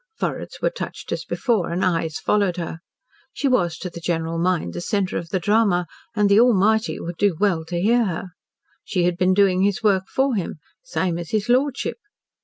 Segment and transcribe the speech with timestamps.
[0.17, 2.79] Foreheads were touched as before, and eyes followed her.
[3.33, 5.85] She was to the general mind the centre of the drama,
[6.15, 8.29] and "the A'mighty" would do well to hear her.
[8.83, 11.97] She had been doing his work for him "same as his lordship."